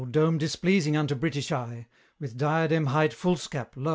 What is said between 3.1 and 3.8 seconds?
foolscap,